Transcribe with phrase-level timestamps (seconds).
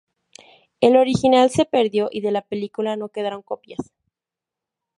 [0.79, 3.93] El original se perdió y de la película no quedaron copias.